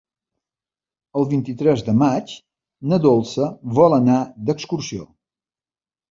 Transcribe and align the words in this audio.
El 1.19 1.25
vint-i-tres 1.33 1.83
de 1.89 1.93
maig 2.03 2.31
na 2.93 2.99
Dolça 3.03 3.49
vol 3.81 3.97
anar 3.99 4.15
d'excursió. 4.49 5.05